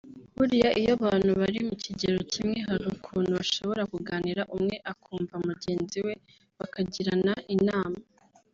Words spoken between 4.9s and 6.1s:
akumva mugenzi